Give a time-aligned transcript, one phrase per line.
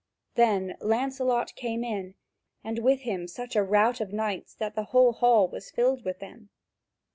[0.33, 2.15] Then Lancelot came in,
[2.63, 6.17] and with him such a rout of knights that the whole hall was filled with
[6.17, 6.49] them.